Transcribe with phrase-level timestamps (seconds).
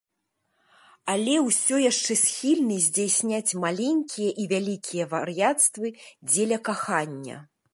[1.13, 5.87] Але ўсё яшчэ схільны здзяйсняць маленькія і вялікія вар'яцтвы
[6.31, 7.37] дзеля кахання.